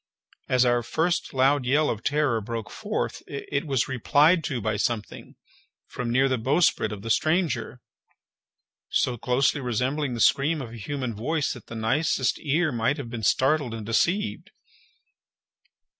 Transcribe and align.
As 0.49 0.65
our 0.65 0.81
first 0.81 1.31
loud 1.31 1.63
yell 1.63 1.87
of 1.91 2.01
terror 2.03 2.41
broke 2.41 2.71
forth, 2.71 3.21
it 3.27 3.67
was 3.67 3.87
replied 3.87 4.43
to 4.45 4.59
by 4.59 4.75
something, 4.75 5.35
from 5.85 6.09
near 6.11 6.27
the 6.27 6.39
bowsprit 6.39 6.91
of 6.91 7.03
the 7.03 7.11
stranger, 7.11 7.81
so 8.89 9.15
closely 9.15 9.61
resembling 9.61 10.15
the 10.15 10.19
scream 10.19 10.59
of 10.59 10.71
a 10.71 10.77
human 10.77 11.13
voice 11.13 11.53
that 11.53 11.67
the 11.67 11.75
nicest 11.75 12.39
ear 12.39 12.71
might 12.71 12.97
have 12.97 13.11
been 13.11 13.21
startled 13.21 13.75
and 13.75 13.85
deceived. 13.85 14.49